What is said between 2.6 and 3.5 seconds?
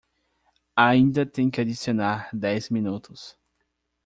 minutos